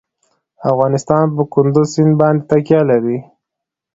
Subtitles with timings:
[0.71, 3.17] افغانستان په کندز سیند باندې تکیه لري.